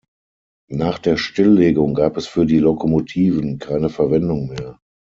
Nach 0.71 0.97
der 0.97 1.15
Stilllegung 1.15 1.93
gab 1.93 2.17
es 2.17 2.25
für 2.25 2.47
die 2.47 2.57
Lokomotiven 2.57 3.59
keine 3.59 3.89
Verwendung 3.91 4.47
mehr. 4.47 4.79